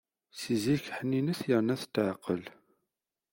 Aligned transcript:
Seg 0.39 0.57
zik 0.63 0.85
ḥninet 0.97 1.39
yerna 1.49 1.75
tetɛeqqel. 1.81 2.43